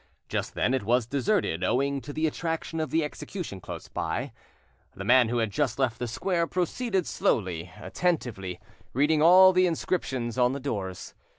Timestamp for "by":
3.87-4.31